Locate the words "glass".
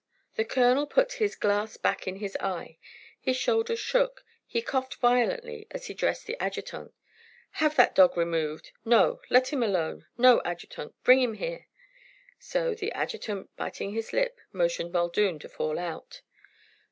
1.35-1.77